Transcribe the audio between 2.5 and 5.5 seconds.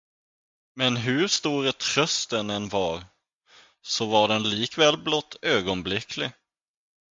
var, så var den likväl blott